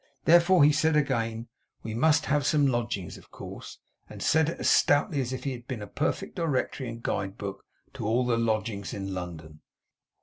Therefore 0.25 0.63
he 0.63 0.71
said 0.71 0.95
again, 0.95 1.47
'We 1.83 1.93
must 1.93 2.25
have 2.25 2.43
some 2.43 2.65
lodgings, 2.65 3.19
of 3.19 3.29
course;' 3.29 3.77
and 4.09 4.19
said 4.23 4.49
it 4.49 4.59
as 4.59 4.67
stoutly 4.67 5.21
as 5.21 5.31
if 5.31 5.43
he 5.43 5.51
had 5.51 5.67
been 5.67 5.83
a 5.83 5.85
perfect 5.85 6.35
Directory 6.37 6.89
and 6.89 7.03
Guide 7.03 7.37
Book 7.37 7.63
to 7.93 8.07
all 8.07 8.25
the 8.25 8.35
lodgings 8.35 8.95
in 8.95 9.13
London. 9.13 9.59